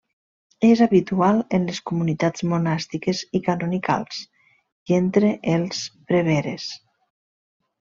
És 0.67 0.79
habitual 0.85 1.41
en 1.57 1.67
les 1.67 1.81
comunitats 1.89 2.45
monàstiques 2.53 3.21
i 3.41 3.43
canonicals, 3.49 4.23
i 4.95 4.99
entre 5.03 5.31
els 5.59 5.85
preveres. 6.11 6.69